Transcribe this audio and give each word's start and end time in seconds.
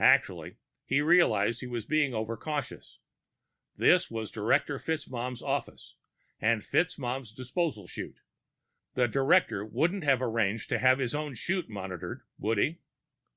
Actually, 0.00 0.56
he 0.84 1.00
realized 1.00 1.60
he 1.60 1.66
was 1.68 1.84
being 1.84 2.12
overcautious. 2.12 2.98
This 3.76 4.10
was 4.10 4.32
Director 4.32 4.76
FitzMaugham's 4.76 5.40
office 5.40 5.94
and 6.40 6.62
FitzMaugham's 6.62 7.30
disposal 7.30 7.86
chute. 7.86 8.18
The 8.94 9.06
director 9.06 9.64
wouldn't 9.64 10.02
have 10.02 10.20
arranged 10.20 10.68
to 10.70 10.80
have 10.80 10.98
his 10.98 11.14
own 11.14 11.34
chute 11.36 11.68
monitored, 11.68 12.22
would 12.38 12.58
he? 12.58 12.80